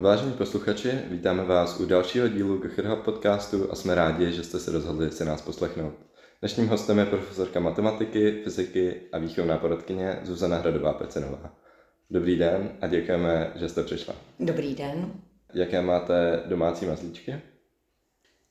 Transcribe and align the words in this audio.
Vážení 0.00 0.32
posluchači, 0.32 0.90
vítáme 1.10 1.44
vás 1.44 1.80
u 1.80 1.86
dalšího 1.86 2.28
dílu 2.28 2.58
GCHR 2.58 2.96
podcastu 2.96 3.72
a 3.72 3.74
jsme 3.74 3.94
rádi, 3.94 4.32
že 4.32 4.44
jste 4.44 4.60
se 4.60 4.70
rozhodli 4.70 5.10
si 5.10 5.24
nás 5.24 5.42
poslechnout. 5.42 5.94
Dnešním 6.40 6.68
hostem 6.68 6.98
je 6.98 7.06
profesorka 7.06 7.60
matematiky, 7.60 8.40
fyziky 8.44 9.00
a 9.12 9.18
výchovná 9.18 9.58
poradkyně 9.58 10.20
Zuzana 10.22 10.56
Hradová 10.56 10.92
Pecenová. 10.92 11.54
Dobrý 12.10 12.36
den 12.38 12.78
a 12.80 12.86
děkujeme, 12.86 13.52
že 13.54 13.68
jste 13.68 13.82
přišla. 13.82 14.14
Dobrý 14.40 14.74
den. 14.74 15.12
Jaké 15.54 15.82
máte 15.82 16.42
domácí 16.46 16.86
mazlíčky? 16.86 17.40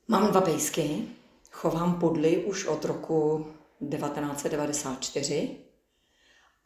Mám 0.08 0.30
dva 0.30 0.40
pejsky, 0.40 1.02
chovám 1.52 1.94
podly 2.00 2.44
už 2.44 2.66
od 2.66 2.84
roku 2.84 3.46
1994 3.90 5.50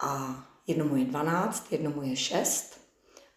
a 0.03 0.43
jednomu 0.67 0.97
je 0.97 1.05
12, 1.05 1.73
jednomu 1.73 2.03
je 2.03 2.17
6 2.17 2.80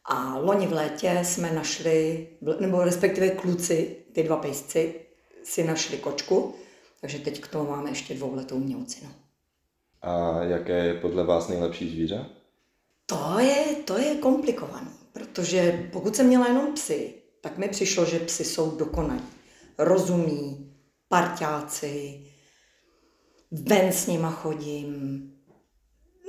a 0.05 0.37
loni 0.37 0.67
v 0.67 0.73
létě 0.73 1.19
jsme 1.23 1.51
našli, 1.51 2.27
nebo 2.59 2.83
respektive 2.83 3.29
kluci, 3.29 3.95
ty 4.13 4.23
dva 4.23 4.37
pejsci, 4.37 4.95
si 5.43 5.63
našli 5.63 5.97
kočku, 5.97 6.55
takže 7.01 7.19
teď 7.19 7.41
k 7.41 7.47
tomu 7.47 7.69
máme 7.69 7.89
ještě 7.89 8.13
dvouletou 8.13 8.59
měucinu. 8.59 9.09
A 10.01 10.43
jaké 10.43 10.85
je 10.85 10.93
podle 10.93 11.23
vás 11.23 11.47
nejlepší 11.47 11.89
zvíře? 11.89 12.25
To 13.05 13.39
je, 13.39 13.65
to 13.85 13.97
je 13.97 14.15
komplikovaný, 14.15 14.91
protože 15.13 15.89
pokud 15.93 16.15
jsem 16.15 16.27
měla 16.27 16.47
jenom 16.47 16.73
psy, 16.73 17.13
tak 17.41 17.57
mi 17.57 17.67
přišlo, 17.69 18.05
že 18.05 18.19
psy 18.19 18.45
jsou 18.45 18.71
dokonalí. 18.71 19.23
Rozumí, 19.77 20.73
parťáci, 21.07 22.25
ven 23.51 23.91
s 23.91 24.07
nima 24.07 24.31
chodím. 24.31 25.23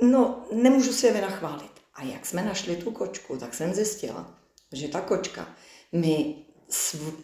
No, 0.01 0.45
nemůžu 0.51 0.93
si 0.93 1.05
je 1.05 1.13
vynachválit. 1.13 1.74
A 1.95 2.03
jak 2.03 2.25
jsme 2.25 2.41
našli 2.43 2.75
tu 2.75 2.91
kočku, 2.91 3.37
tak 3.37 3.53
jsem 3.53 3.73
zjistila, 3.73 4.39
že 4.71 4.87
ta 4.87 5.01
kočka 5.01 5.47
mi 5.91 6.35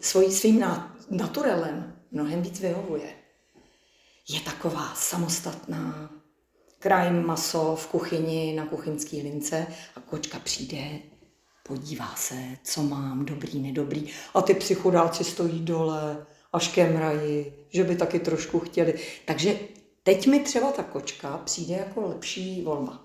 svojí, 0.00 0.32
svým 0.32 0.64
naturelem 1.10 1.96
mnohem 2.10 2.42
víc 2.42 2.60
vyhovuje. 2.60 3.14
Je 4.28 4.40
taková 4.40 4.94
samostatná, 4.94 6.10
krájím 6.78 7.26
maso 7.26 7.76
v 7.76 7.86
kuchyni 7.86 8.54
na 8.56 8.66
kuchyňský 8.66 9.22
lince 9.22 9.66
a 9.96 10.00
kočka 10.00 10.38
přijde, 10.38 10.98
podívá 11.62 12.14
se, 12.16 12.34
co 12.64 12.82
mám, 12.82 13.24
dobrý, 13.24 13.60
nedobrý. 13.60 14.08
A 14.34 14.42
ty 14.42 14.54
přichudáci 14.54 15.24
stojí 15.24 15.60
dole 15.60 16.26
a 16.52 16.58
škemrají, 16.58 17.52
že 17.68 17.84
by 17.84 17.96
taky 17.96 18.18
trošku 18.18 18.60
chtěli. 18.60 18.94
Takže 19.24 19.58
teď 20.02 20.26
mi 20.26 20.40
třeba 20.40 20.72
ta 20.72 20.82
kočka 20.82 21.38
přijde 21.38 21.74
jako 21.74 22.08
lepší 22.08 22.62
volba. 22.62 23.01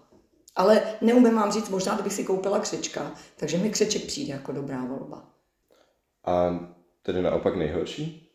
Ale 0.57 0.81
neumím 1.01 1.35
vám 1.35 1.51
říct, 1.51 1.69
možná 1.69 1.93
kdybych 1.93 2.13
si 2.13 2.23
koupila 2.23 2.59
křečka, 2.59 3.11
takže 3.35 3.57
mi 3.57 3.69
křeček 3.69 4.05
přijde 4.05 4.33
jako 4.33 4.51
dobrá 4.51 4.85
volba. 4.85 5.25
A 6.25 6.59
tedy 7.01 7.21
naopak 7.21 7.55
nejhorší? 7.55 8.29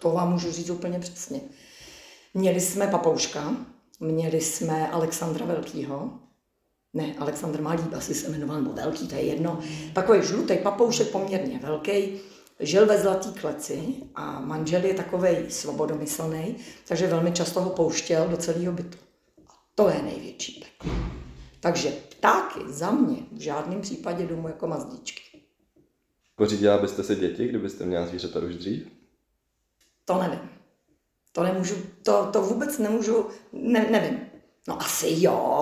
To 0.00 0.10
vám 0.10 0.32
můžu 0.32 0.52
říct 0.52 0.70
úplně 0.70 0.98
přesně. 0.98 1.40
Měli 2.34 2.60
jsme 2.60 2.86
papouška, 2.86 3.56
měli 4.00 4.40
jsme 4.40 4.90
Alexandra 4.90 5.46
Velkýho, 5.46 6.10
ne, 6.94 7.14
Alexandr 7.18 7.60
Malý, 7.60 7.82
asi 7.96 8.14
se 8.14 8.28
jmenoval, 8.28 8.62
nebo 8.62 8.74
Velký, 8.74 9.08
to 9.08 9.14
je 9.14 9.22
jedno. 9.22 9.60
Takový 9.94 10.22
žlutý 10.22 10.56
papoušek, 10.56 11.08
poměrně 11.08 11.58
velký, 11.58 12.20
žil 12.60 12.86
ve 12.86 12.98
zlatý 12.98 13.32
kleci 13.32 13.94
a 14.14 14.40
manžel 14.40 14.84
je 14.84 14.94
takový 14.94 15.36
svobodomyslný, 15.48 16.56
takže 16.88 17.06
velmi 17.06 17.32
často 17.32 17.60
ho 17.60 17.70
pouštěl 17.70 18.28
do 18.28 18.36
celého 18.36 18.72
bytu. 18.72 18.98
A 19.48 19.52
to 19.74 19.88
je 19.88 20.02
největší 20.02 20.64
peklo. 20.64 21.19
Takže 21.60 21.90
ptáky 21.90 22.60
za 22.66 22.90
mě 22.90 23.16
v 23.32 23.40
žádném 23.40 23.80
případě 23.80 24.26
domů 24.26 24.48
jako 24.48 24.66
mazdičky. 24.66 25.40
Pořídila 26.34 26.78
byste 26.78 27.04
si 27.04 27.16
děti, 27.16 27.48
kdybyste 27.48 27.86
měla 27.86 28.06
zvířata 28.06 28.40
už 28.40 28.54
dřív? 28.54 28.88
To 30.04 30.18
nevím. 30.18 30.50
To 31.32 31.42
nemůžu, 31.42 31.74
to, 32.02 32.28
to 32.32 32.42
vůbec 32.42 32.78
nemůžu, 32.78 33.26
ne, 33.52 33.90
nevím. 33.90 34.20
No 34.68 34.82
asi 34.82 35.06
jo, 35.10 35.60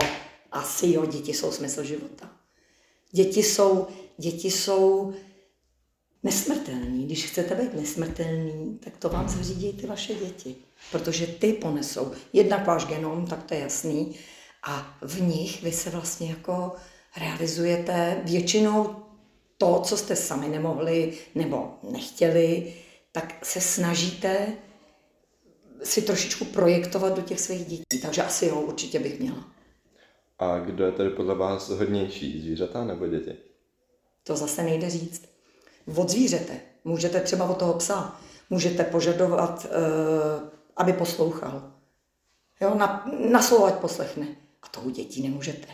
asi 0.52 0.92
jo, 0.92 1.06
děti 1.06 1.34
jsou 1.34 1.52
smysl 1.52 1.84
života. 1.84 2.30
Děti 3.12 3.42
jsou, 3.42 3.86
děti 4.18 4.50
jsou 4.50 5.14
nesmrtelný. 6.22 7.06
Když 7.06 7.26
chcete 7.26 7.54
být 7.54 7.74
nesmrtelný, 7.74 8.78
tak 8.84 8.96
to 8.96 9.08
vám 9.08 9.28
zařídí 9.28 9.72
ty 9.72 9.86
vaše 9.86 10.14
děti. 10.14 10.56
Protože 10.92 11.26
ty 11.26 11.52
ponesou 11.52 12.12
jednak 12.32 12.66
váš 12.66 12.86
genom, 12.86 13.26
tak 13.26 13.42
to 13.42 13.54
je 13.54 13.60
jasný, 13.60 14.14
a 14.62 14.98
v 15.02 15.20
nich 15.20 15.62
vy 15.62 15.72
se 15.72 15.90
vlastně 15.90 16.30
jako 16.30 16.72
realizujete 17.16 18.20
většinou 18.24 18.96
to, 19.58 19.80
co 19.80 19.96
jste 19.96 20.16
sami 20.16 20.48
nemohli 20.48 21.18
nebo 21.34 21.74
nechtěli, 21.92 22.74
tak 23.12 23.34
se 23.42 23.60
snažíte 23.60 24.46
si 25.82 26.02
trošičku 26.02 26.44
projektovat 26.44 27.16
do 27.16 27.22
těch 27.22 27.40
svých 27.40 27.66
dětí. 27.66 28.00
Takže 28.02 28.22
asi 28.22 28.46
jo, 28.46 28.60
určitě 28.60 28.98
bych 28.98 29.20
měla. 29.20 29.44
A 30.38 30.58
kdo 30.58 30.84
je 30.84 30.92
tedy 30.92 31.10
podle 31.10 31.34
vás 31.34 31.68
hodnější, 31.68 32.42
zvířata 32.42 32.84
nebo 32.84 33.06
děti? 33.06 33.36
To 34.22 34.36
zase 34.36 34.62
nejde 34.62 34.90
říct. 34.90 35.28
Od 35.96 36.08
zvířete. 36.08 36.60
Můžete 36.84 37.20
třeba 37.20 37.50
od 37.50 37.58
toho 37.58 37.74
psa. 37.74 38.20
Můžete 38.50 38.84
požadovat, 38.84 39.66
uh, 39.66 40.48
aby 40.76 40.92
poslouchal. 40.92 41.72
Jo, 42.60 42.74
na, 42.74 43.10
na 43.30 43.42
slovo 43.42 43.64
ať 43.64 43.74
poslechne. 43.74 44.26
A 44.62 44.68
to 44.68 44.80
u 44.80 44.90
dětí 44.90 45.22
nemůžete. 45.22 45.68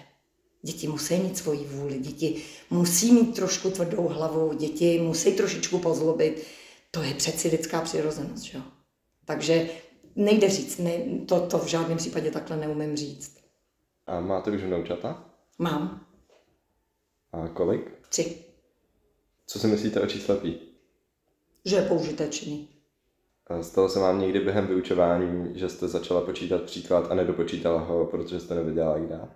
Děti 0.63 0.89
musí 0.89 1.17
mít 1.17 1.39
svoji 1.39 1.65
vůli, 1.65 1.99
děti 1.99 2.43
musí 2.71 3.13
mít 3.13 3.35
trošku 3.35 3.71
tvrdou 3.71 4.09
hlavu, 4.09 4.53
děti 4.55 4.99
musí 4.99 5.33
trošičku 5.33 5.79
pozlobit. 5.79 6.47
To 6.91 7.03
je 7.03 7.15
přeci 7.15 7.49
lidská 7.49 7.81
přirozenost, 7.81 8.43
že 8.43 8.59
jo? 8.59 8.65
Takže 9.25 9.71
nejde 10.17 10.49
říct, 10.49 10.79
ne, 10.79 10.99
to, 11.29 11.47
to 11.47 11.59
v 11.59 11.67
žádném 11.67 11.99
případě 11.99 12.31
takhle 12.31 12.57
neumím 12.57 12.97
říct. 12.97 13.37
A 14.07 14.21
máte 14.21 14.51
už 14.51 14.63
vnoučata? 14.63 15.31
Mám. 15.59 16.07
A 17.33 17.49
kolik? 17.49 18.09
Tři. 18.09 18.39
Co 19.47 19.59
si 19.59 19.67
myslíte 19.67 20.01
o 20.01 20.07
čísle 20.07 20.37
pí? 20.37 20.61
Že 21.65 21.77
je 21.77 21.83
použitečný. 21.83 22.74
Stalo 23.63 23.89
se 23.89 24.01
vám 24.01 24.21
někdy 24.21 24.41
během 24.41 24.67
vyučování, 24.67 25.59
že 25.59 25.69
jste 25.69 25.89
začala 25.89 26.21
počítat 26.21 26.63
příklad 26.63 27.11
a 27.11 27.15
nedopočítala 27.15 27.81
ho, 27.81 28.07
protože 28.07 28.41
jste 28.41 28.55
nevěděla, 28.55 28.97
jak 28.97 29.09
dá? 29.09 29.29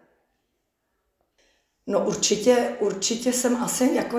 No 1.86 2.06
určitě, 2.06 2.76
určitě 2.80 3.32
jsem 3.32 3.56
asi 3.56 3.94
jako, 3.94 4.19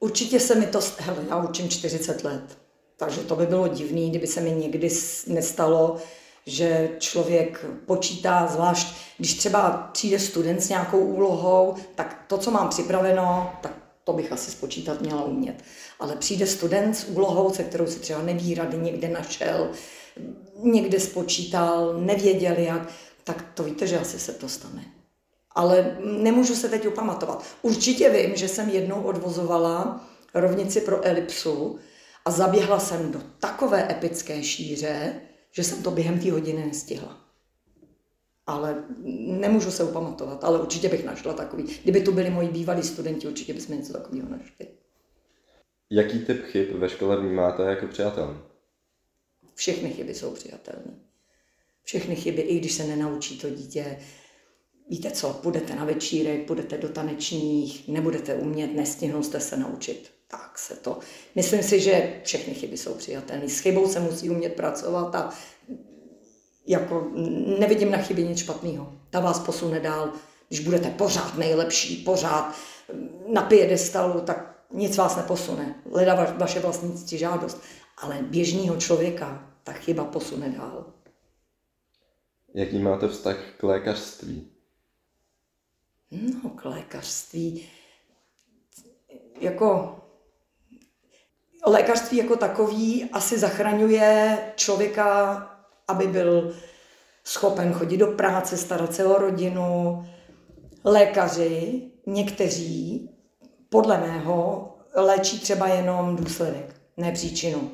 určitě 0.00 0.40
se 0.40 0.54
mi 0.54 0.66
to, 0.66 0.80
hele, 0.98 1.18
já 1.30 1.44
učím 1.44 1.68
40 1.68 2.24
let, 2.24 2.58
takže 2.96 3.20
to 3.20 3.36
by 3.36 3.46
bylo 3.46 3.68
divný, 3.68 4.10
kdyby 4.10 4.26
se 4.26 4.40
mi 4.40 4.50
někdy 4.50 4.90
nestalo, 5.26 5.96
že 6.46 6.90
člověk 6.98 7.66
počítá, 7.86 8.46
zvlášť 8.46 8.96
když 9.16 9.34
třeba 9.34 9.70
přijde 9.92 10.18
student 10.18 10.62
s 10.62 10.68
nějakou 10.68 10.98
úlohou, 10.98 11.74
tak 11.94 12.24
to, 12.26 12.38
co 12.38 12.50
mám 12.50 12.68
připraveno, 12.68 13.52
tak 13.62 13.83
to 14.04 14.12
bych 14.12 14.32
asi 14.32 14.50
spočítat 14.50 15.00
měla 15.00 15.24
umět. 15.24 15.64
Ale 16.00 16.16
přijde 16.16 16.46
student 16.46 16.96
s 16.96 17.04
úlohou, 17.04 17.54
se 17.54 17.64
kterou 17.64 17.86
si 17.86 17.98
třeba 17.98 18.22
neví 18.22 18.54
rady, 18.54 18.78
někde 18.78 19.08
našel, 19.08 19.70
někde 20.62 21.00
spočítal, 21.00 22.00
nevěděl 22.00 22.58
jak, 22.58 22.88
tak 23.24 23.46
to 23.54 23.62
víte, 23.62 23.86
že 23.86 23.98
asi 23.98 24.18
se 24.18 24.32
to 24.32 24.48
stane. 24.48 24.84
Ale 25.50 25.98
nemůžu 26.04 26.54
se 26.54 26.68
teď 26.68 26.86
upamatovat. 26.86 27.44
Určitě 27.62 28.10
vím, 28.10 28.36
že 28.36 28.48
jsem 28.48 28.68
jednou 28.68 29.02
odvozovala 29.02 30.04
rovnici 30.34 30.80
pro 30.80 31.06
elipsu, 31.06 31.78
a 32.24 32.30
zaběhla 32.30 32.78
jsem 32.78 33.12
do 33.12 33.20
takové 33.38 33.92
epické 33.92 34.42
šíře, 34.42 35.20
že 35.52 35.64
jsem 35.64 35.82
to 35.82 35.90
během 35.90 36.20
té 36.20 36.32
hodiny 36.32 36.64
nestihla. 36.66 37.23
Ale 38.46 38.84
nemůžu 39.40 39.70
se 39.70 39.84
upamatovat, 39.84 40.44
ale 40.44 40.60
určitě 40.60 40.88
bych 40.88 41.04
našla 41.04 41.32
takový. 41.32 41.64
Kdyby 41.82 42.00
tu 42.00 42.12
byli 42.12 42.30
moji 42.30 42.48
bývalí 42.48 42.82
studenti, 42.82 43.28
určitě 43.28 43.54
bychom 43.54 43.76
něco 43.76 43.92
takového 43.92 44.28
našli. 44.28 44.66
Jaký 45.90 46.18
typ 46.18 46.42
chyb 46.44 46.68
ve 46.78 46.88
škole 46.88 47.20
vnímáte 47.20 47.62
jako 47.62 47.86
přijatelný? 47.86 48.38
Všechny 49.54 49.90
chyby 49.90 50.14
jsou 50.14 50.30
přijatelné. 50.30 50.98
Všechny 51.82 52.16
chyby, 52.16 52.42
i 52.42 52.58
když 52.58 52.72
se 52.72 52.84
nenaučí 52.84 53.38
to 53.38 53.50
dítě, 53.50 53.98
víte 54.90 55.10
co, 55.10 55.32
půjdete 55.32 55.74
na 55.74 55.84
večírek, 55.84 56.46
půjdete 56.46 56.78
do 56.78 56.88
tanečních, 56.88 57.88
nebudete 57.88 58.34
umět, 58.34 58.74
nestihnou 58.74 59.22
jste 59.22 59.40
se 59.40 59.56
naučit 59.56 60.14
tak 60.38 60.58
se 60.58 60.76
to. 60.76 60.98
Myslím 61.34 61.62
si, 61.62 61.80
že 61.80 62.20
všechny 62.24 62.54
chyby 62.54 62.76
jsou 62.76 62.94
přijatelné. 62.94 63.48
S 63.48 63.58
chybou 63.58 63.88
se 63.88 64.00
musí 64.00 64.30
umět 64.30 64.54
pracovat 64.54 65.14
a 65.14 65.30
jako 66.66 67.10
nevidím 67.58 67.90
na 67.90 67.98
chyby 67.98 68.22
nic 68.22 68.38
špatného. 68.38 68.92
Ta 69.10 69.20
vás 69.20 69.38
posune 69.38 69.80
dál. 69.80 70.12
Když 70.48 70.60
budete 70.60 70.90
pořád 70.90 71.38
nejlepší, 71.38 71.96
pořád 71.96 72.54
na 73.32 73.42
piedestalu, 73.42 74.20
tak 74.20 74.54
nic 74.72 74.96
vás 74.96 75.16
neposune. 75.16 75.74
Leda 75.90 76.34
vaše 76.38 76.60
vlastní 76.60 77.18
žádost. 77.18 77.62
Ale 77.98 78.18
běžného 78.22 78.76
člověka 78.76 79.50
ta 79.64 79.72
chyba 79.72 80.04
posune 80.04 80.48
dál. 80.48 80.86
Jaký 82.54 82.78
máte 82.78 83.08
vztah 83.08 83.36
k 83.56 83.62
lékařství? 83.62 84.48
No, 86.10 86.50
k 86.50 86.64
lékařství. 86.64 87.68
Jako 89.40 89.98
lékařství 91.66 92.16
jako 92.16 92.36
takový 92.36 93.08
asi 93.12 93.38
zachraňuje 93.38 94.38
člověka, 94.56 95.53
aby 95.88 96.06
byl 96.06 96.54
schopen 97.24 97.72
chodit 97.72 97.96
do 97.96 98.06
práce, 98.06 98.56
starat 98.56 98.94
se 98.94 99.04
o 99.04 99.18
rodinu. 99.18 100.04
Lékaři, 100.84 101.82
někteří, 102.06 103.10
podle 103.68 103.98
mého, 103.98 104.68
léčí 104.94 105.40
třeba 105.40 105.68
jenom 105.68 106.16
důsledek, 106.16 106.80
ne 106.96 107.12
příčinu. 107.12 107.70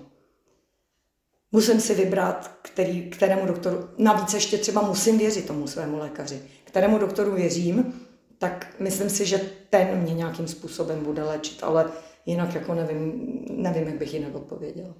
Musím 1.53 1.81
si 1.81 1.95
vybrat, 1.95 2.59
který, 2.63 3.11
kterému 3.11 3.47
doktoru, 3.47 3.89
navíc 3.99 4.35
ještě 4.35 4.59
třeba 4.59 4.83
musím 4.83 5.19
věřit 5.19 5.47
tomu 5.47 5.67
svému 5.67 5.99
lékaři, 5.99 6.43
kterému 6.65 6.99
doktoru 6.99 7.33
věřím, 7.35 8.01
tak 8.39 8.75
myslím 8.79 9.11
si, 9.11 9.27
že 9.27 9.41
ten 9.71 9.99
mě 9.99 10.15
nějakým 10.15 10.49
způsobem 10.49 11.05
bude 11.05 11.23
léčit, 11.23 11.63
ale 11.63 11.91
jinak 12.27 12.55
jako 12.55 12.75
nevím, 12.75 13.29
nevím, 13.51 13.87
jak 13.87 13.99
bych 13.99 14.15
jinak 14.15 14.35
odpověděla. 14.35 14.95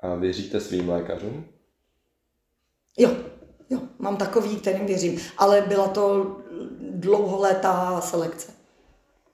A 0.00 0.14
věříte 0.14 0.60
svým 0.60 0.88
lékařům? 0.88 1.44
Jo, 2.98 3.16
jo, 3.70 3.80
mám 3.98 4.16
takový, 4.16 4.56
kterým 4.56 4.86
věřím, 4.86 5.20
ale 5.38 5.60
byla 5.68 5.88
to 5.88 6.36
dlouholetá 6.80 8.00
selekce. 8.00 8.52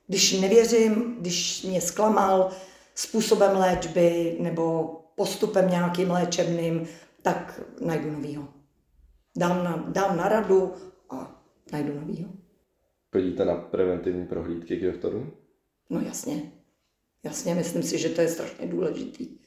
Když 0.07 0.41
nevěřím, 0.41 1.17
když 1.21 1.63
mě 1.63 1.81
zklamal 1.81 2.51
způsobem 2.95 3.57
léčby 3.57 4.37
nebo 4.41 4.91
postupem 5.15 5.71
nějakým 5.71 6.11
léčebným, 6.11 6.89
tak 7.23 7.61
najdu 7.81 8.11
novýho. 8.11 8.49
Dám 9.37 9.65
na, 9.65 9.85
dám 9.89 10.17
na 10.17 10.29
radu 10.29 10.73
a 11.11 11.43
najdu 11.73 12.01
novýho. 12.01 12.31
Chodíte 13.13 13.45
na 13.45 13.55
preventivní 13.55 14.27
prohlídky 14.27 14.77
k 14.77 14.85
doktorům? 14.85 15.33
No 15.91 16.01
jasně. 16.01 16.43
Jasně, 17.25 17.55
myslím 17.55 17.83
si, 17.83 17.99
že 17.99 18.09
to 18.09 18.21
je 18.21 18.29
strašně 18.29 18.67
důležitý. 18.67 19.39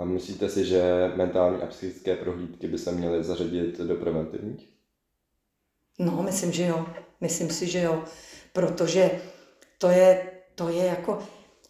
A 0.00 0.04
myslíte 0.04 0.48
si, 0.48 0.64
že 0.64 1.12
mentální 1.16 1.62
a 1.62 1.66
psychické 1.66 2.16
prohlídky 2.16 2.68
by 2.68 2.78
se 2.78 2.92
měly 2.92 3.24
zařadit 3.24 3.78
do 3.78 3.94
preventivních? 3.94 4.68
No, 5.98 6.22
myslím, 6.22 6.52
že 6.52 6.66
jo. 6.66 6.86
Myslím 7.20 7.50
si, 7.50 7.66
že 7.66 7.82
jo. 7.82 8.04
Protože 8.52 9.10
to 9.78 9.88
je, 9.88 10.30
to 10.54 10.68
je 10.68 10.84
jako, 10.84 11.18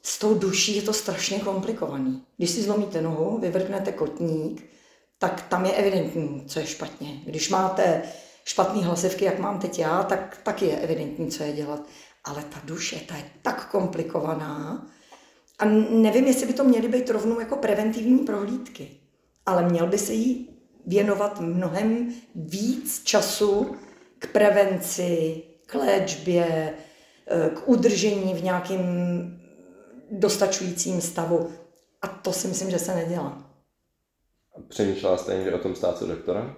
s 0.02 0.18
tou 0.18 0.34
duší 0.34 0.76
je 0.76 0.82
to 0.82 0.92
strašně 0.92 1.40
komplikovaný. 1.40 2.22
Když 2.36 2.50
si 2.50 2.62
zlomíte 2.62 3.02
nohu, 3.02 3.38
vyvrhnete 3.38 3.92
kotník, 3.92 4.70
tak 5.18 5.48
tam 5.48 5.66
je 5.66 5.72
evidentní, 5.72 6.44
co 6.46 6.60
je 6.60 6.66
špatně. 6.66 7.20
Když 7.24 7.48
máte 7.48 8.02
špatný 8.44 8.84
hlasivky, 8.84 9.24
jak 9.24 9.38
mám 9.38 9.58
teď 9.58 9.78
já, 9.78 10.02
tak 10.02 10.40
taky 10.42 10.66
je 10.66 10.78
evidentní, 10.78 11.30
co 11.30 11.42
je 11.42 11.52
dělat. 11.52 11.80
Ale 12.24 12.44
ta 12.44 12.60
duše, 12.64 13.00
ta 13.08 13.16
je 13.16 13.24
tak 13.42 13.70
komplikovaná, 13.70 14.86
a 15.60 15.64
nevím, 15.90 16.26
jestli 16.26 16.46
by 16.46 16.52
to 16.52 16.64
měly 16.64 16.88
být 16.88 17.10
rovnou 17.10 17.40
jako 17.40 17.56
preventivní 17.56 18.18
prohlídky, 18.18 18.90
ale 19.46 19.68
měl 19.68 19.86
by 19.86 19.98
se 19.98 20.12
jí 20.12 20.48
věnovat 20.86 21.40
mnohem 21.40 22.14
víc 22.34 23.02
času 23.04 23.76
k 24.18 24.26
prevenci, 24.26 25.42
k 25.66 25.74
léčbě, 25.74 26.74
eh, 27.26 27.50
k 27.50 27.68
udržení 27.68 28.34
v 28.34 28.44
nějakém 28.44 28.80
dostačujícím 30.10 31.00
stavu. 31.00 31.50
A 32.02 32.08
to 32.08 32.32
si 32.32 32.48
myslím, 32.48 32.70
že 32.70 32.78
se 32.78 32.94
nedělá. 32.94 33.50
Přemýšlela 34.68 35.16
jste 35.16 35.34
někdy 35.34 35.52
o 35.52 35.58
tom 35.58 35.74
stát 35.74 35.98
se 35.98 36.06
doktorem? 36.06 36.54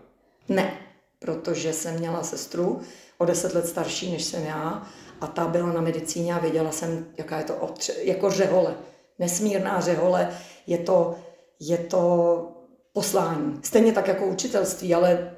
Ne, 0.48 0.78
protože 1.18 1.72
jsem 1.72 1.98
měla 1.98 2.22
sestru 2.22 2.80
o 3.18 3.24
deset 3.24 3.54
let 3.54 3.66
starší 3.66 4.12
než 4.12 4.24
jsem 4.24 4.42
já 4.42 4.86
a 5.20 5.26
ta 5.26 5.46
byla 5.46 5.72
na 5.72 5.80
medicíně 5.80 6.34
a 6.34 6.38
věděla 6.38 6.72
jsem, 6.72 7.06
jaká 7.18 7.38
je 7.38 7.44
to 7.44 7.54
otře- 7.54 7.98
jako 8.02 8.30
řehole. 8.30 8.76
Nesmírná 9.18 9.80
řehole, 9.80 10.38
je 10.66 10.78
to, 10.78 11.18
je 11.60 11.78
to 11.78 12.48
poslání. 12.92 13.60
Stejně 13.62 13.92
tak 13.92 14.08
jako 14.08 14.26
učitelství, 14.26 14.94
ale 14.94 15.36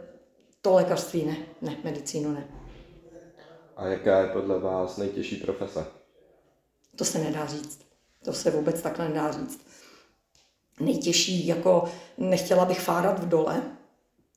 to 0.62 0.72
lékařství 0.72 1.24
ne, 1.24 1.36
ne, 1.62 1.76
medicínu 1.84 2.32
ne. 2.32 2.48
A 3.76 3.86
jaká 3.86 4.20
je 4.20 4.28
podle 4.28 4.58
vás 4.58 4.96
nejtěžší 4.96 5.36
profese? 5.36 5.86
To 6.96 7.04
se 7.04 7.18
nedá 7.18 7.46
říct. 7.46 7.78
To 8.24 8.32
se 8.32 8.50
vůbec 8.50 8.82
takhle 8.82 9.08
nedá 9.08 9.32
říct. 9.32 9.66
Nejtěžší, 10.80 11.46
jako 11.46 11.84
nechtěla 12.18 12.64
bych 12.64 12.80
fárat 12.80 13.18
v 13.18 13.28
dole, 13.28 13.62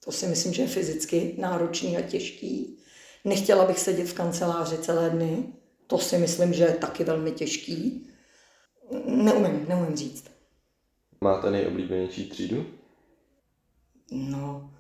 to 0.06 0.12
si 0.12 0.28
myslím, 0.28 0.54
že 0.54 0.62
je 0.62 0.68
fyzicky 0.68 1.36
náročný 1.38 1.98
a 1.98 2.02
těžký. 2.02 2.78
Nechtěla 3.26 3.66
bych 3.66 3.80
sedět 3.80 4.08
v 4.08 4.14
kanceláři 4.14 4.78
celé 4.78 5.10
dny, 5.10 5.44
to 5.88 5.98
si 5.98 6.18
myslím, 6.18 6.54
že 6.54 6.64
je 6.64 6.74
taky 6.74 7.04
velmi 7.04 7.32
těžký. 7.32 8.10
Neumím, 9.06 9.66
neumím 9.68 9.96
říct. 9.96 10.32
Máte 11.22 11.52
nejoblíbenější 11.52 12.30
třídu? 12.30 12.66
No, 14.12 14.74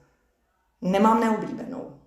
nemám 0.81 1.19
neoblíbenou. 1.19 1.99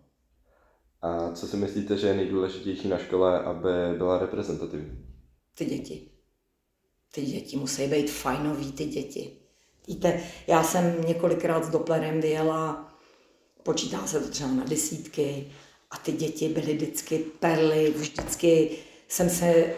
A 1.02 1.32
co 1.32 1.47
si 1.47 1.56
myslíte, 1.56 1.97
že 1.97 2.06
je 2.06 2.14
nejdůležitější 2.14 2.88
na 2.88 2.99
škole, 2.99 3.43
aby 3.44 3.99
byla 3.99 4.19
reprezentativní? 4.19 5.06
Ty 5.55 5.64
děti. 5.64 6.11
Ty 7.12 7.23
děti 7.23 7.56
musí 7.56 7.87
být 7.87 8.11
fajnový, 8.11 8.73
ty 8.73 8.85
děti. 8.85 9.37
Víte, 9.87 10.20
já 10.47 10.62
jsem 10.62 11.05
několikrát 11.06 11.64
s 11.64 11.70
Dopplerem 11.70 12.20
vyjela, 12.20 12.94
počítá 13.62 14.06
se 14.06 14.20
to 14.20 14.29
třeba 14.29 14.50
na 14.50 14.64
desítky, 14.64 15.52
a 15.91 15.97
ty 15.97 16.12
děti 16.12 16.49
byly 16.49 16.75
vždycky 16.75 17.19
perly, 17.19 17.91
vždycky 17.97 18.79
jsem 19.08 19.31
se, 19.31 19.75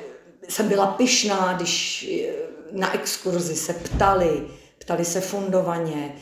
jsem 0.48 0.68
byla 0.68 0.86
pyšná, 0.86 1.52
když 1.52 2.04
eh, 2.12 2.32
na 2.72 2.94
exkurzi 2.94 3.56
se 3.56 3.72
ptali, 3.72 4.48
ptali 4.78 5.04
se 5.04 5.20
fundovaně, 5.20 6.16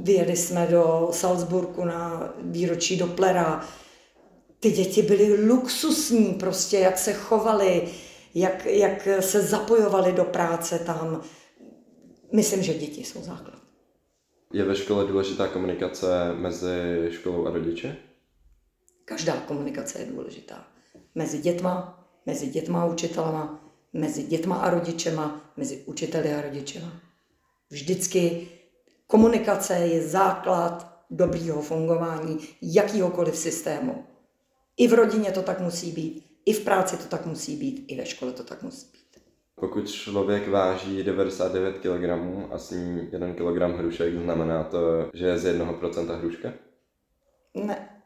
vyjeli 0.00 0.36
jsme 0.36 0.66
do 0.66 1.08
Salzburgu 1.12 1.84
na 1.84 2.34
výročí 2.38 2.96
Dopplera, 2.96 3.68
ty 4.60 4.70
děti 4.70 5.02
byly 5.02 5.46
luxusní, 5.46 6.34
prostě 6.34 6.78
jak 6.78 6.98
se 6.98 7.12
chovali, 7.12 7.88
jak, 8.34 8.66
jak 8.66 9.08
se 9.20 9.42
zapojovali 9.42 10.12
do 10.12 10.24
práce 10.24 10.78
tam. 10.78 11.22
Myslím, 12.32 12.62
že 12.62 12.74
děti 12.74 13.04
jsou 13.04 13.22
základ. 13.22 13.58
Je 14.52 14.64
ve 14.64 14.76
škole 14.76 15.04
důležitá 15.04 15.48
komunikace 15.48 16.34
mezi 16.34 17.08
školou 17.10 17.46
a 17.46 17.50
rodiče? 17.50 17.96
Každá 19.04 19.32
komunikace 19.32 19.98
je 19.98 20.06
důležitá. 20.06 20.64
Mezi 21.14 21.38
dětma, 21.38 22.03
mezi 22.26 22.46
dětma 22.46 22.82
a 22.82 22.86
učitelama, 22.86 23.64
mezi 23.92 24.22
dětma 24.22 24.56
a 24.56 24.70
rodičema, 24.70 25.52
mezi 25.56 25.82
učiteli 25.86 26.34
a 26.34 26.42
rodičema. 26.42 26.92
Vždycky 27.70 28.48
komunikace 29.06 29.74
je 29.74 30.08
základ 30.08 30.94
dobrýho 31.10 31.62
fungování 31.62 32.38
jakýhokoliv 32.62 33.36
systému. 33.36 34.04
I 34.76 34.88
v 34.88 34.92
rodině 34.92 35.32
to 35.32 35.42
tak 35.42 35.60
musí 35.60 35.92
být, 35.92 36.24
i 36.46 36.52
v 36.52 36.64
práci 36.64 36.96
to 36.96 37.04
tak 37.04 37.26
musí 37.26 37.56
být, 37.56 37.84
i 37.88 37.96
ve 37.96 38.06
škole 38.06 38.32
to 38.32 38.42
tak 38.42 38.62
musí 38.62 38.86
být. 38.92 39.04
Pokud 39.54 39.90
člověk 39.90 40.48
váží 40.48 41.02
99 41.02 41.78
kg 41.78 42.04
a 42.52 42.58
sní 42.58 43.08
1 43.12 43.34
kg 43.34 43.78
hrušek, 43.78 44.14
znamená 44.22 44.64
to, 44.64 45.10
že 45.14 45.26
je 45.26 45.38
z 45.38 45.58
1% 45.58 46.18
hruška? 46.18 46.52
Ne. 47.54 48.02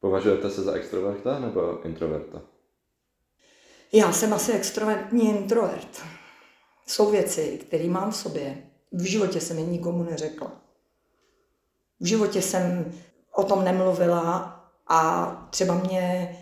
Považujete 0.00 0.50
se 0.50 0.62
za 0.62 0.72
extroverta 0.72 1.38
nebo 1.38 1.82
introverta? 1.84 2.42
Já 3.92 4.12
jsem 4.12 4.32
asi 4.32 4.52
extrovertní 4.52 5.28
introvert. 5.28 6.02
Jsou 6.86 7.10
věci, 7.10 7.58
které 7.66 7.88
mám 7.88 8.10
v 8.10 8.16
sobě. 8.16 8.58
V 8.92 9.02
životě 9.02 9.40
jsem 9.40 9.58
je 9.58 9.64
nikomu 9.64 10.02
neřekla. 10.02 10.52
V 12.00 12.06
životě 12.06 12.42
jsem 12.42 12.92
o 13.34 13.44
tom 13.44 13.64
nemluvila 13.64 14.56
a 14.88 15.30
třeba 15.50 15.74
mě 15.74 16.36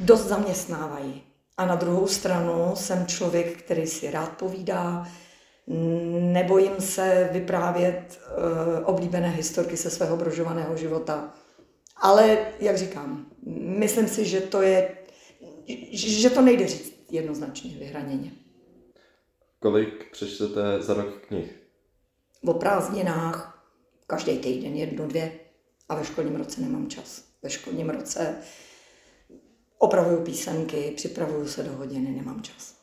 dost 0.00 0.24
zaměstnávají. 0.24 1.22
A 1.56 1.66
na 1.66 1.74
druhou 1.74 2.06
stranu 2.06 2.72
jsem 2.76 3.06
člověk, 3.06 3.62
který 3.62 3.86
si 3.86 4.10
rád 4.10 4.28
povídá, 4.28 5.08
nebojím 6.20 6.80
se 6.80 7.28
vyprávět 7.32 8.20
uh, 8.20 8.88
oblíbené 8.88 9.28
historky 9.28 9.76
se 9.76 9.90
svého 9.90 10.16
brožovaného 10.16 10.76
života. 10.76 11.32
Ale, 11.96 12.38
jak 12.60 12.78
říkám, 12.78 13.26
myslím 13.78 14.08
si, 14.08 14.24
že 14.24 14.40
to 14.40 14.62
je, 14.62 14.88
že 15.92 16.30
to 16.30 16.40
nejde 16.40 16.66
říct 16.66 16.92
jednoznačně, 17.10 17.78
vyhraněně. 17.78 18.32
Kolik 19.58 20.12
přečtete 20.12 20.82
za 20.82 20.94
rok 20.94 21.26
knih? 21.26 21.62
O 22.46 22.54
prázdninách 22.54 23.68
každý 24.06 24.38
týden 24.38 24.74
jedno, 24.76 25.06
dvě 25.06 25.40
a 25.88 25.94
ve 25.94 26.04
školním 26.04 26.36
roce 26.36 26.60
nemám 26.60 26.90
čas. 26.90 27.24
Ve 27.42 27.50
školním 27.50 27.90
roce 27.90 28.42
opravuju 29.78 30.24
písemky, 30.24 30.92
připravuju 30.96 31.48
se 31.48 31.62
do 31.62 31.72
hodiny, 31.72 32.10
nemám 32.10 32.42
čas. 32.42 32.80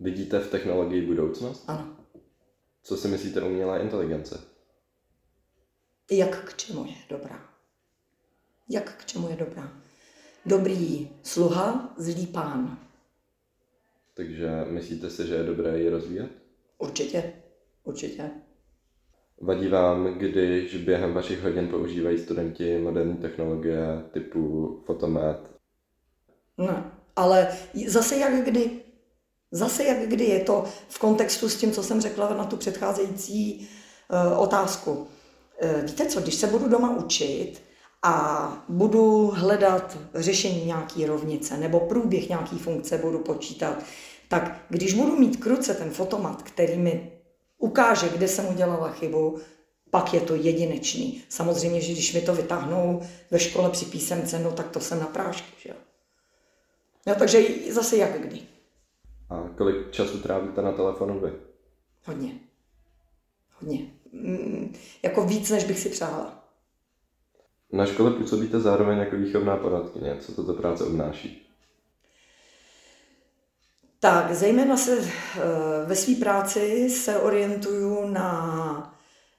Vidíte 0.00 0.40
v 0.40 0.50
technologii 0.50 1.06
budoucnost? 1.06 1.64
Ano. 1.66 1.96
Co 2.82 2.96
si 2.96 3.08
myslíte 3.08 3.42
o 3.42 3.46
umělé 3.46 3.80
inteligence? 3.80 4.40
Jak 6.10 6.44
k 6.44 6.56
čemu 6.56 6.84
je 6.84 6.94
dobrá? 7.08 7.48
Jak 8.68 8.96
k 8.96 9.04
čemu 9.04 9.28
je 9.28 9.36
dobrá? 9.36 9.82
Dobrý 10.46 11.10
sluha, 11.22 11.94
zlý 11.96 12.26
pán. 12.26 12.78
Takže 14.14 14.50
myslíte 14.70 15.10
si, 15.10 15.26
že 15.26 15.34
je 15.34 15.42
dobré 15.42 15.78
ji 15.78 15.88
rozvíjet? 15.88 16.30
Určitě, 16.78 17.32
určitě. 17.84 18.30
Vadí 19.40 19.68
vám, 19.68 20.18
když 20.18 20.76
během 20.76 21.14
vašich 21.14 21.42
hodin 21.42 21.68
používají 21.68 22.18
studenti 22.18 22.78
moderní 22.78 23.16
technologie 23.16 24.02
typu 24.12 24.76
fotomet? 24.86 25.50
Ne, 26.58 26.92
ale 27.16 27.48
zase 27.86 28.16
jak 28.16 28.44
kdy. 28.44 28.70
Zase 29.50 29.84
jak 29.84 30.08
kdy 30.08 30.24
je 30.24 30.40
to 30.40 30.64
v 30.88 30.98
kontextu 30.98 31.48
s 31.48 31.56
tím, 31.56 31.72
co 31.72 31.82
jsem 31.82 32.00
řekla 32.00 32.34
na 32.34 32.44
tu 32.44 32.56
předcházející 32.56 33.68
uh, 34.32 34.42
otázku. 34.42 34.92
Uh, 34.92 35.80
víte 35.82 36.06
co, 36.06 36.20
když 36.20 36.34
se 36.34 36.46
budu 36.46 36.68
doma 36.68 36.96
učit 36.96 37.62
a 38.06 38.64
budu 38.68 39.26
hledat 39.26 39.98
řešení 40.14 40.64
nějaký 40.64 41.06
rovnice 41.06 41.56
nebo 41.56 41.80
průběh 41.80 42.28
nějaký 42.28 42.58
funkce 42.58 42.98
budu 42.98 43.18
počítat, 43.18 43.82
tak 44.28 44.64
když 44.68 44.94
budu 44.94 45.16
mít 45.16 45.36
kruce 45.36 45.74
ten 45.74 45.90
fotomat, 45.90 46.42
který 46.42 46.76
mi 46.76 47.12
ukáže, 47.58 48.08
kde 48.08 48.28
jsem 48.28 48.48
udělala 48.48 48.90
chybu, 48.90 49.38
pak 49.90 50.14
je 50.14 50.20
to 50.20 50.34
jedinečný. 50.34 51.22
Samozřejmě, 51.28 51.80
že 51.80 51.92
když 51.92 52.14
mi 52.14 52.20
to 52.20 52.34
vytáhnou 52.34 53.02
ve 53.30 53.38
škole 53.38 53.70
při 53.70 53.84
písemce, 53.84 54.38
no 54.38 54.52
tak 54.52 54.70
to 54.70 54.80
jsem 54.80 55.00
na 55.00 55.06
prášky, 55.06 55.52
že 55.58 55.68
jo. 55.68 55.76
No, 57.06 57.14
takže 57.14 57.42
zase 57.70 57.96
jak 57.96 58.20
kdy. 58.20 58.40
A 59.30 59.48
kolik 59.56 59.90
času 59.90 60.18
trávíte 60.18 60.62
na 60.62 60.72
telefonu 60.72 61.20
vy? 61.20 61.32
Hodně. 62.06 62.32
Hodně. 63.60 63.78
Mm, 64.12 64.74
jako 65.02 65.24
víc, 65.24 65.50
než 65.50 65.64
bych 65.64 65.78
si 65.78 65.88
přála. 65.88 66.43
Na 67.74 67.86
škole 67.86 68.10
působíte 68.10 68.60
zároveň 68.60 68.98
jako 68.98 69.16
výchovná 69.16 69.56
poradkyně. 69.56 70.16
Co 70.20 70.32
toto 70.32 70.52
práce 70.52 70.84
obnáší? 70.84 71.46
Tak, 74.00 74.34
zejména 74.34 74.76
se 74.76 74.98
eh, 74.98 75.40
ve 75.86 75.96
své 75.96 76.14
práci 76.14 76.90
se 76.90 77.18
orientuju 77.18 78.06
na 78.06 78.96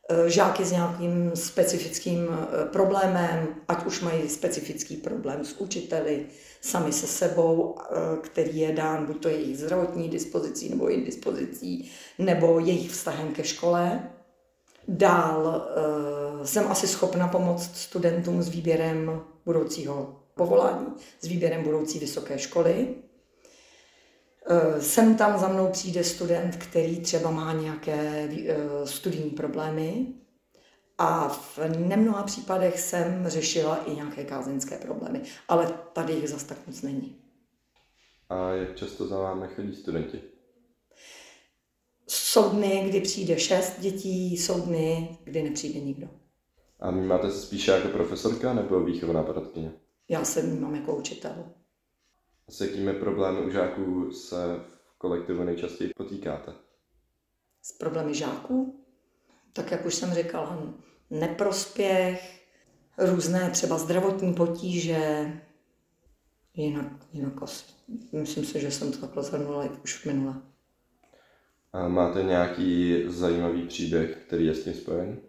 eh, 0.09 0.29
žáky 0.29 0.65
s 0.65 0.71
nějakým 0.71 1.31
specifickým 1.35 2.27
eh, 2.29 2.65
problémem, 2.65 3.47
ať 3.67 3.85
už 3.85 4.01
mají 4.01 4.29
specifický 4.29 4.97
problém 4.97 5.45
s 5.45 5.59
učiteli, 5.61 6.25
sami 6.61 6.91
se 6.91 7.07
sebou, 7.07 7.75
který 8.21 8.57
je 8.57 8.73
dán 8.73 9.05
buď 9.05 9.21
to 9.21 9.29
jejich 9.29 9.57
zdravotní 9.57 10.09
dispozicí 10.09 10.69
nebo 10.69 10.89
indispozicí, 10.89 11.91
nebo 12.19 12.59
jejich 12.59 12.91
vztahem 12.91 13.33
ke 13.33 13.43
škole. 13.43 14.09
Dál 14.87 15.67
jsem 16.43 16.67
asi 16.67 16.87
schopna 16.87 17.27
pomoct 17.27 17.75
studentům 17.75 18.43
s 18.43 18.49
výběrem 18.49 19.21
budoucího 19.45 20.21
povolání, 20.35 20.87
s 21.21 21.27
výběrem 21.27 21.63
budoucí 21.63 21.99
vysoké 21.99 22.39
školy. 22.39 22.95
Eh, 24.49 24.81
sem 24.81 25.15
tam 25.17 25.39
za 25.39 25.47
mnou 25.47 25.67
přijde 25.71 26.03
student, 26.03 26.55
který 26.55 26.99
třeba 26.99 27.31
má 27.31 27.53
nějaké 27.53 28.29
eh, 28.47 28.87
studijní 28.87 29.29
problémy 29.29 30.07
a 30.97 31.27
v 31.29 31.59
nemnoha 31.77 32.23
případech 32.23 32.79
jsem 32.79 33.27
řešila 33.27 33.75
i 33.85 33.95
nějaké 33.95 34.23
kázeňské 34.23 34.77
problémy, 34.77 35.21
ale 35.47 35.73
tady 35.93 36.13
jich 36.13 36.29
zas 36.29 36.43
tak 36.43 36.57
moc 36.67 36.81
není. 36.81 37.21
A 38.29 38.49
jak 38.49 38.75
často 38.75 39.07
za 39.07 39.19
vámi 39.19 39.47
chodí 39.47 39.75
studenti? 39.75 40.21
Jsou 42.35 42.49
dny, 42.49 42.85
kdy 42.89 43.01
přijde 43.01 43.39
šest 43.39 43.79
dětí, 43.79 44.37
jsou 44.37 44.61
dny, 44.61 45.17
kdy 45.23 45.43
nepřijde 45.43 45.79
nikdo. 45.79 46.07
A 46.79 46.91
máte 46.91 47.31
se 47.31 47.41
spíše 47.41 47.71
jako 47.71 47.87
profesorka 47.87 48.53
nebo 48.53 48.83
výchovná 48.83 49.23
poradkyně? 49.23 49.71
Já 50.09 50.25
se 50.25 50.41
vnímám 50.41 50.75
jako 50.75 50.95
učitel. 50.95 51.45
S 52.49 52.61
jakými 52.61 52.93
problémy 52.93 53.41
u 53.41 53.49
žáků 53.49 54.11
se 54.11 54.35
v 54.57 54.97
kolektivu 54.97 55.43
nejčastěji 55.43 55.91
potýkáte? 55.97 56.53
S 57.61 57.71
problémy 57.71 58.15
žáků? 58.15 58.85
Tak 59.53 59.71
jak 59.71 59.85
už 59.85 59.95
jsem 59.95 60.13
říkala, 60.13 60.63
neprospěch, 61.09 62.47
různé 62.97 63.49
třeba 63.49 63.77
zdravotní 63.77 64.33
potíže, 64.33 65.31
jinak, 66.53 66.91
jinak 67.13 67.43
asi. 67.43 67.65
Myslím 68.11 68.45
si, 68.45 68.59
že 68.59 68.71
jsem 68.71 68.91
to 68.91 68.97
takhle 68.97 69.23
zhrnula 69.23 69.69
už 69.83 69.93
v 69.93 70.05
minule. 70.05 70.41
A 71.75 71.87
máte 71.87 72.23
nějaký 72.23 73.03
zajímavý 73.07 73.67
příběh, 73.67 74.17
který 74.27 74.45
je 74.45 74.55
s 74.55 74.63
tím 74.63 74.73
spojen? 74.73 75.21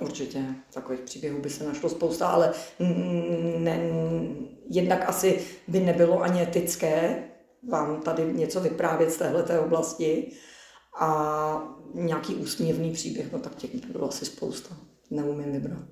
Určitě, 0.00 0.44
takových 0.74 1.00
příběhů 1.00 1.40
by 1.40 1.50
se 1.50 1.64
našlo 1.64 1.88
spousta, 1.88 2.26
ale 2.26 2.52
ne, 3.58 3.80
jednak 4.70 5.08
asi 5.08 5.46
by 5.68 5.80
nebylo 5.80 6.22
ani 6.22 6.42
etické 6.42 7.24
vám 7.70 8.00
tady 8.00 8.32
něco 8.32 8.60
vyprávět 8.60 9.10
z 9.10 9.16
téhleté 9.16 9.60
oblasti 9.60 10.32
a 11.00 11.78
nějaký 11.94 12.34
úsměvný 12.34 12.92
příběh, 12.92 13.32
no 13.32 13.38
tak 13.38 13.54
těch 13.54 13.74
by 13.74 13.92
bylo 13.92 14.08
asi 14.08 14.24
spousta, 14.24 14.76
neumím 15.10 15.52
vybrat. 15.52 15.88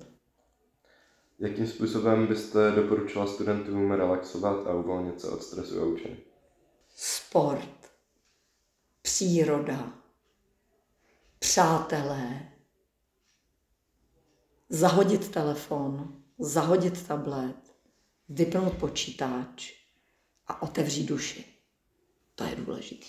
Jakým 1.39 1.67
způsobem 1.67 2.27
byste 2.27 2.71
doporučila 2.71 3.27
studentům 3.27 3.91
relaxovat 3.91 4.67
a 4.67 4.75
uvolnit 4.75 5.21
se 5.21 5.29
od 5.29 5.43
stresu 5.43 5.81
a 5.81 5.85
učení? 5.85 6.17
Sport, 6.95 7.80
příroda, 9.21 9.93
přátelé, 11.39 12.51
zahodit 14.69 15.31
telefon, 15.31 16.15
zahodit 16.39 17.07
tablet, 17.07 17.75
vypnout 18.29 18.73
počítač 18.73 19.73
a 20.47 20.61
otevřít 20.61 21.05
duši. 21.05 21.45
To 22.35 22.43
je 22.43 22.55
důležité. 22.55 23.05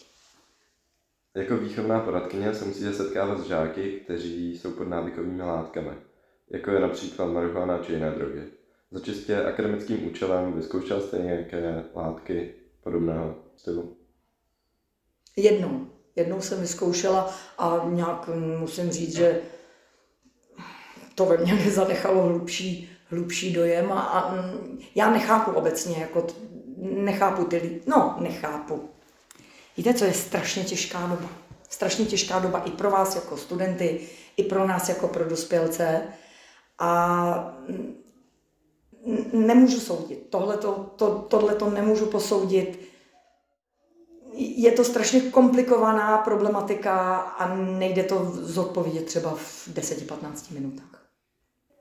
Jako 1.34 1.56
výchovná 1.56 2.00
poradkyně 2.00 2.54
se 2.54 2.64
musíte 2.64 2.92
setkávat 2.92 3.40
s 3.40 3.46
žáky, 3.46 4.00
kteří 4.04 4.58
jsou 4.58 4.72
pod 4.72 4.88
návykovými 4.88 5.42
látkami, 5.42 5.96
jako 6.50 6.70
je 6.70 6.80
například 6.80 7.26
marihuana 7.26 7.84
či 7.84 7.92
jiné 7.92 8.10
drogy. 8.10 8.52
Za 8.90 9.00
čistě 9.00 9.44
akademickým 9.44 10.06
účelem 10.06 10.52
vyzkoušel 10.52 11.00
jste 11.00 11.18
nějaké 11.18 11.84
látky 11.94 12.54
podobného 12.82 13.44
stylu? 13.56 13.96
Jednou. 15.36 15.91
Jednou 16.16 16.40
jsem 16.40 16.60
vyzkoušela 16.60 17.34
a 17.58 17.80
nějak 17.88 18.28
musím 18.58 18.90
říct, 18.90 19.16
že 19.16 19.40
to 21.14 21.24
ve 21.24 21.36
mně 21.36 21.54
nezanechalo 21.64 22.22
hlubší, 22.22 22.90
hlubší 23.10 23.52
dojem 23.52 23.92
a, 23.92 24.00
a 24.00 24.34
já 24.94 25.10
nechápu 25.10 25.50
obecně, 25.50 25.96
jako 25.98 26.22
t, 26.22 26.34
nechápu 26.80 27.44
ty 27.44 27.56
lidi, 27.56 27.80
no 27.86 28.16
nechápu. 28.20 28.88
Víte, 29.76 29.94
co 29.94 30.04
je 30.04 30.12
strašně 30.12 30.64
těžká 30.64 31.06
doba? 31.06 31.28
Strašně 31.70 32.04
těžká 32.04 32.38
doba 32.38 32.62
i 32.64 32.70
pro 32.70 32.90
vás 32.90 33.14
jako 33.14 33.36
studenty, 33.36 34.00
i 34.36 34.42
pro 34.42 34.66
nás 34.66 34.88
jako 34.88 35.08
pro 35.08 35.28
dospělce 35.28 36.02
a 36.78 37.56
nemůžu 39.32 39.80
soudit. 39.80 40.26
Tohle 40.30 40.56
to, 40.56 41.26
to 41.58 41.70
nemůžu 41.70 42.06
posoudit. 42.06 42.91
Je 44.56 44.72
to 44.72 44.84
strašně 44.84 45.20
komplikovaná 45.20 46.18
problematika 46.18 47.16
a 47.16 47.54
nejde 47.54 48.02
to 48.02 48.24
zodpovědět 48.34 49.04
třeba 49.04 49.30
v 49.30 49.68
10-15 49.68 50.54
minutách. 50.54 51.06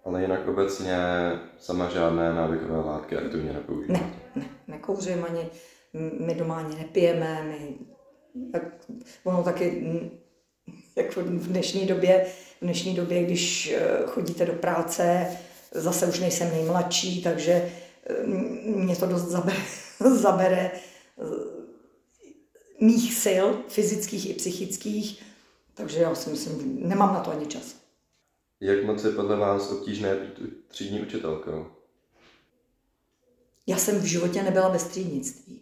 Ale 0.05 0.21
jinak 0.21 0.47
obecně 0.47 0.97
sama 1.59 1.89
žádné 1.89 2.33
návykové 2.33 2.79
látky 2.79 3.17
aktivně 3.17 3.53
nepoužíváte? 3.53 4.03
Ne, 4.03 4.13
ne, 4.35 4.45
nekouřím 4.67 5.25
ani, 5.29 5.49
my 6.19 6.35
doma 6.35 6.57
ani 6.57 6.75
nepijeme, 6.75 7.43
my, 7.43 7.75
tak, 8.51 8.63
ono 9.23 9.43
taky, 9.43 9.85
jako 10.95 11.21
v 11.21 11.47
dnešní 11.47 11.85
době, 11.85 12.25
v 12.61 12.65
dnešní 12.65 12.95
době, 12.95 13.23
když 13.23 13.71
eh, 13.71 14.03
chodíte 14.05 14.45
do 14.45 14.53
práce, 14.53 15.27
zase 15.71 16.07
už 16.07 16.19
nejsem 16.19 16.49
nejmladší, 16.49 17.23
takže 17.23 17.71
eh, 18.09 18.27
mě 18.65 18.95
to 18.95 19.05
dost 19.05 19.27
zabere, 19.27 19.57
zabere 19.99 20.71
eh, 20.71 21.50
mých 22.81 23.13
sil, 23.23 23.45
fyzických 23.67 24.29
i 24.29 24.33
psychických, 24.33 25.23
takže 25.73 25.99
já 25.99 26.15
si 26.15 26.29
myslím, 26.29 26.87
nemám 26.87 27.13
na 27.13 27.19
to 27.19 27.31
ani 27.31 27.45
čas. 27.45 27.75
Jak 28.59 28.83
moc 28.83 29.03
je 29.03 29.11
podle 29.11 29.35
vás 29.35 29.71
obtížné 29.71 30.15
být 30.15 30.49
třídní 30.67 31.01
učitelkou? 31.01 31.65
Já 33.67 33.77
jsem 33.77 33.99
v 33.99 34.05
životě 34.05 34.43
nebyla 34.43 34.69
bez 34.69 34.83
třídnictví. 34.83 35.61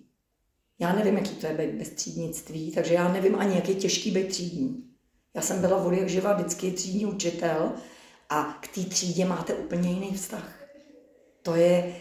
Já 0.79 0.95
nevím, 0.95 1.17
jaký 1.17 1.35
to 1.35 1.47
je 1.47 1.53
být 1.53 1.71
bez 1.71 1.89
třídnictví, 1.89 2.71
takže 2.71 2.93
já 2.93 3.13
nevím 3.13 3.35
ani, 3.35 3.55
jak 3.55 3.69
je 3.69 3.75
těžký 3.75 4.11
být 4.11 4.27
třídní. 4.27 4.83
Já 5.33 5.41
jsem 5.41 5.61
byla 5.61 5.77
od 5.77 5.93
jak 5.93 6.09
živa 6.09 6.33
vždycky 6.33 6.71
třídní 6.71 7.05
učitel 7.05 7.71
a 8.29 8.43
k 8.61 8.67
té 8.67 8.81
třídě 8.81 9.25
máte 9.25 9.53
úplně 9.53 9.89
jiný 9.89 10.13
vztah. 10.13 10.59
To 11.41 11.55
je, 11.55 11.95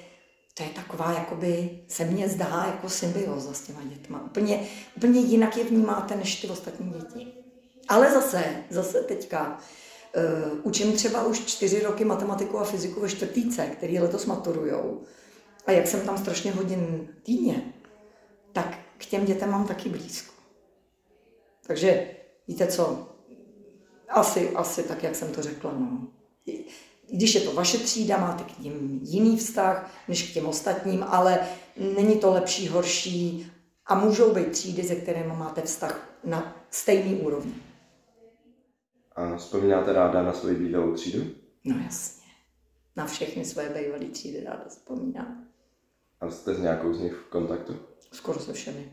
to 0.58 0.64
je 0.64 0.70
taková, 0.70 1.12
jakoby, 1.12 1.80
se 1.88 2.04
mně 2.04 2.28
zdá 2.28 2.64
jako 2.66 2.88
symbioza 2.88 3.52
s 3.52 3.60
těma 3.60 3.80
dětma. 3.84 4.22
Úplně, 4.24 4.68
úplně 4.96 5.20
jinak 5.20 5.56
je 5.56 5.64
vnímáte 5.64 6.16
než 6.16 6.40
ty 6.40 6.46
ostatní 6.46 6.90
děti. 6.90 7.32
Ale 7.88 8.12
zase, 8.12 8.44
zase 8.70 9.00
teďka, 9.00 9.58
Uh, 10.16 10.58
učím 10.62 10.92
třeba 10.92 11.26
už 11.26 11.44
čtyři 11.44 11.82
roky 11.82 12.04
matematiku 12.04 12.58
a 12.58 12.64
fyziku 12.64 13.00
ve 13.00 13.08
čtvrtýce, 13.08 13.66
který 13.66 13.98
letos 13.98 14.26
maturujou. 14.26 15.02
A 15.66 15.72
jak 15.72 15.86
jsem 15.86 16.00
tam 16.00 16.18
strašně 16.18 16.52
hodin 16.52 17.08
týdně, 17.22 17.72
tak 18.52 18.78
k 18.98 19.06
těm 19.06 19.24
dětem 19.24 19.50
mám 19.50 19.66
taky 19.66 19.88
blízko. 19.88 20.34
Takže 21.66 22.10
víte 22.48 22.66
co, 22.66 23.08
asi, 24.08 24.50
asi 24.50 24.82
tak, 24.82 25.02
jak 25.02 25.16
jsem 25.16 25.32
to 25.32 25.42
řekla, 25.42 25.72
no. 25.72 26.08
Když 27.12 27.34
je 27.34 27.40
to 27.40 27.52
vaše 27.52 27.78
třída, 27.78 28.16
máte 28.16 28.44
k 28.44 28.58
ním 28.58 29.00
jiný 29.02 29.36
vztah 29.36 29.90
než 30.08 30.30
k 30.30 30.34
těm 30.34 30.46
ostatním, 30.46 31.02
ale 31.02 31.38
není 31.96 32.16
to 32.16 32.32
lepší, 32.32 32.68
horší 32.68 33.52
a 33.86 33.94
můžou 33.94 34.34
být 34.34 34.50
třídy, 34.50 34.82
se 34.82 34.94
kterými 34.94 35.36
máte 35.36 35.62
vztah 35.62 36.10
na 36.24 36.56
stejný 36.70 37.14
úrovni. 37.14 37.54
A 39.16 39.36
vzpomínáte 39.36 39.92
ráda 39.92 40.22
na 40.22 40.32
svoji 40.32 40.56
bývalou 40.56 40.94
třídu? 40.94 41.24
No 41.64 41.76
jasně. 41.84 42.28
Na 42.96 43.06
všechny 43.06 43.44
svoje 43.44 43.68
bývalé 43.68 44.04
třídy 44.04 44.44
ráda 44.44 44.64
vzpomínám. 44.68 45.44
A 46.20 46.30
jste 46.30 46.54
s 46.54 46.58
nějakou 46.58 46.94
z 46.94 47.00
nich 47.00 47.12
v 47.14 47.30
kontaktu? 47.30 47.76
Skoro 48.12 48.40
se 48.40 48.52
všemi. 48.52 48.92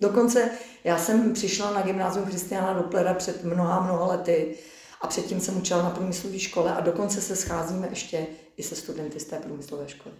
Dokonce 0.00 0.50
já 0.84 0.98
jsem 0.98 1.32
přišla 1.32 1.74
na 1.74 1.82
gymnázium 1.82 2.26
Christiana 2.26 2.72
Dopplera 2.72 3.14
před 3.14 3.44
mnoha, 3.44 3.80
mnoha 3.80 4.06
lety 4.06 4.58
a 5.00 5.06
předtím 5.06 5.40
jsem 5.40 5.56
učila 5.56 5.82
na 5.82 5.90
průmyslové 5.90 6.38
škole 6.38 6.74
a 6.74 6.80
dokonce 6.80 7.20
se 7.20 7.36
scházíme 7.36 7.88
ještě 7.88 8.26
i 8.56 8.62
se 8.62 8.76
studenty 8.76 9.20
z 9.20 9.24
té 9.24 9.38
průmyslové 9.38 9.88
školy. 9.88 10.14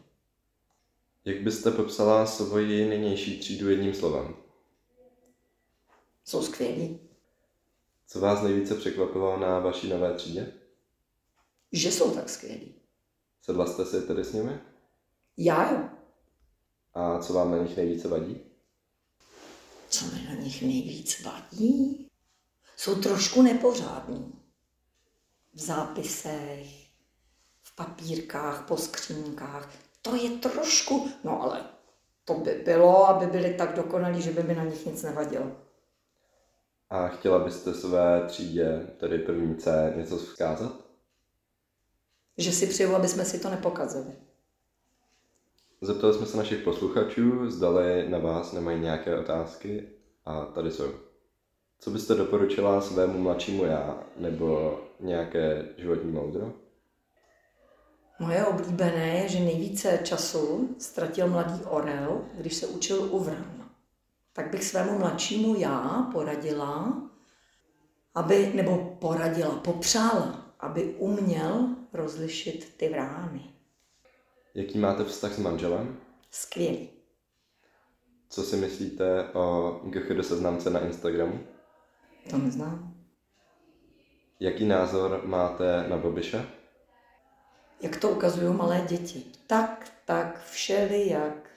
Jak 1.25 1.43
byste 1.43 1.71
popsala 1.71 2.27
svoji 2.27 2.89
nynější 2.89 3.41
třídu 3.41 3.71
jedním 3.71 3.95
slovem? 3.95 4.37
Jsou 6.25 6.43
skvělí. 6.43 7.01
Co 8.07 8.21
vás 8.21 8.43
nejvíce 8.43 8.75
překvapilo 8.75 9.39
na 9.39 9.59
vaší 9.59 9.89
nové 9.89 10.15
třídě? 10.15 10.53
Že 11.73 11.93
jsou 11.93 12.11
tak 12.11 12.29
skvělí. 12.29 12.75
Sedla 13.43 13.67
jste 13.67 13.87
si 13.87 14.03
tedy 14.03 14.25
s 14.25 14.33
nimi? 14.33 14.61
Já 15.37 15.73
jo. 15.73 15.89
A 16.95 17.19
co 17.19 17.33
vám 17.33 17.51
na 17.51 17.59
nich 17.59 17.77
nejvíce 17.77 18.09
vadí? 18.09 18.41
Co 19.89 20.05
mi 20.05 20.23
na 20.29 20.35
nich 20.35 20.63
nejvíc 20.63 21.23
vadí? 21.23 22.09
Jsou 22.77 22.95
trošku 22.95 23.43
nepořádní. 23.43 24.44
V 25.55 25.61
zápisech, 25.61 26.67
v 27.63 27.77
papírkách, 27.77 28.69
po 28.69 28.77
skřínkách. 28.77 29.69
To 30.03 30.15
je 30.15 30.31
trošku, 30.31 31.11
no 31.25 31.43
ale 31.43 31.65
to 32.25 32.35
by 32.35 32.51
bylo, 32.65 33.09
aby 33.09 33.27
byli 33.27 33.55
tak 33.55 33.77
dokonalí, 33.77 34.23
že 34.23 34.31
by 34.31 34.43
mi 34.43 34.55
na 34.55 34.65
nich 34.65 34.87
nic 34.87 35.03
nevadilo. 35.03 35.53
A 36.91 37.09
chtěla 37.09 37.39
byste 37.39 37.75
své 37.75 38.27
třídě, 38.27 38.87
tedy 39.01 39.19
první 39.19 39.57
C, 39.57 39.93
něco 39.97 40.17
vzkázat? 40.17 40.73
Že 42.39 42.53
si 42.53 42.67
přeju, 42.67 42.95
aby 42.95 43.09
jsme 43.09 43.25
si 43.25 43.39
to 43.39 43.51
nepokazili. 43.51 44.13
Zeptali 45.81 46.15
jsme 46.15 46.27
se 46.27 46.37
našich 46.37 46.63
posluchačů, 46.63 47.51
zdali 47.51 48.09
na 48.09 48.19
vás 48.19 48.53
nemají 48.53 48.81
nějaké 48.81 49.19
otázky 49.19 49.89
a 50.25 50.45
tady 50.45 50.71
jsou. 50.71 50.93
Co 51.81 51.91
byste 51.91 52.15
doporučila 52.15 52.81
svému 52.81 53.19
mladšímu 53.19 53.65
já, 53.65 54.03
nebo 54.17 54.81
nějaké 55.01 55.69
životní 55.77 56.13
moudro? 56.13 56.53
Moje 58.19 58.47
oblíbené 58.47 59.19
je, 59.19 59.29
že 59.29 59.41
nejvíce 59.41 60.01
času 60.05 60.75
ztratil 60.79 61.29
mladý 61.29 61.65
orel, 61.65 62.25
když 62.35 62.55
se 62.55 62.67
učil 62.67 63.09
u 63.11 63.19
vran. 63.19 63.71
Tak 64.33 64.51
bych 64.51 64.65
svému 64.65 64.99
mladšímu 64.99 65.55
já 65.57 66.09
poradila, 66.13 67.03
aby, 68.15 68.53
nebo 68.55 68.97
poradila, 69.01 69.55
popřála, 69.55 70.55
aby 70.61 70.95
uměl 70.99 71.69
rozlišit 71.93 72.75
ty 72.77 72.89
vrány. 72.89 73.41
Jaký 74.55 74.79
máte 74.79 75.05
vztah 75.05 75.33
s 75.33 75.39
manželem? 75.39 75.97
Skvělý. 76.31 76.89
Co 78.29 78.43
si 78.43 78.57
myslíte 78.57 79.29
o 79.33 79.73
GCHD 79.85 80.27
seznamce 80.27 80.71
na 80.71 80.81
Instagramu? 80.81 81.41
To 82.31 82.39
neznám. 82.39 82.95
Jaký 84.41 84.65
názor 84.65 85.23
máte 85.25 85.89
na 85.89 85.97
Bobiše? 85.97 86.47
Jak 87.81 87.97
to 87.97 88.11
ukazují 88.11 88.55
malé 88.57 88.87
děti. 88.89 89.25
Tak, 89.47 89.93
tak, 90.05 90.45
všeli 90.45 91.09
jak. 91.09 91.51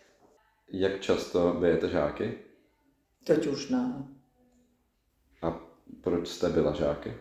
Jak 0.71 1.01
často 1.01 1.53
bijete 1.53 1.89
žáky? 1.89 2.37
Teď 3.23 3.47
už 3.47 3.69
ne. 3.69 4.07
A 5.41 5.59
proč 6.01 6.27
jste 6.27 6.49
byla 6.49 6.73
žáky? 6.73 7.13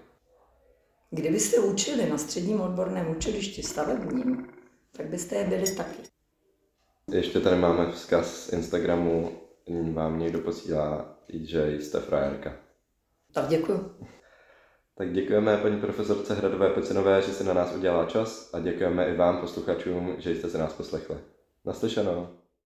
Kdybyste 1.11 1.59
učili 1.61 2.11
na 2.11 2.19
středním 2.19 2.61
odborném 2.61 3.11
učilišti 3.11 3.63
stavebním, 3.63 4.49
tak 4.93 5.07
byste 5.07 5.35
je 5.37 5.45
byli 5.45 5.75
taky. 5.75 6.03
Ještě 7.13 7.41
tady 7.41 7.57
máme 7.57 7.93
vzkaz 7.93 8.47
z 8.47 8.53
Instagramu, 8.53 9.33
vám 9.93 10.19
někdo 10.19 10.39
posílá, 10.39 11.19
že 11.29 11.73
jste 11.73 12.01
frajerka. 12.01 12.66
Tak 13.37 13.49
děkuju. 13.49 13.91
Tak 14.99 15.13
děkujeme 15.13 15.57
paní 15.57 15.81
profesorce 15.81 16.35
Hradové 16.35 16.71
Pecinové, 16.71 17.23
že 17.23 17.33
si 17.33 17.45
na 17.45 17.55
nás 17.55 17.75
udělala 17.75 18.07
čas 18.07 18.55
a 18.55 18.61
děkujeme 18.61 19.07
i 19.07 19.17
vám 19.17 19.41
posluchačům, 19.41 20.15
že 20.19 20.31
jste 20.31 20.49
se 20.49 20.59
nás 20.59 20.73
poslechli. 20.73 21.17
Naslyšenou. 21.65 22.29